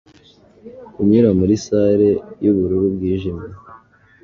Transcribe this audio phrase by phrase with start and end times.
[0.93, 2.09] Kunyura muri salle
[2.43, 3.49] yubururu bwijimye